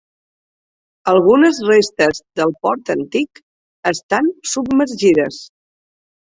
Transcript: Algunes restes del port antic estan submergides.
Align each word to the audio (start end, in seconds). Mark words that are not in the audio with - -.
Algunes 1.11 1.59
restes 1.67 2.21
del 2.41 2.53
port 2.63 2.89
antic 2.95 3.43
estan 3.93 4.33
submergides. 4.55 5.39